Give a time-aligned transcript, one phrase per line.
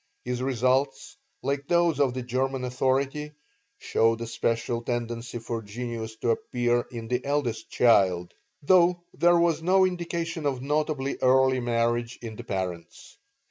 [0.25, 3.33] His results, like those of the German authority,
[3.77, 8.33] showed a special tendency for genius to appear in the eldest child,
[8.63, 13.15] though there was no indication of notably early marriage in the parents.